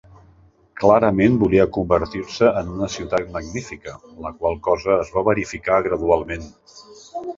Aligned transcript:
Clarament 0.83 1.35
volia 1.43 1.67
convertir-se 1.75 2.49
en 2.61 2.71
una 2.77 2.89
ciutat 2.93 3.29
magnífica, 3.35 3.95
la 4.27 4.33
qual 4.41 4.59
cosa 4.69 4.93
es 5.05 5.13
va 5.19 5.25
verificar 5.33 5.79
gradualment. 5.91 6.49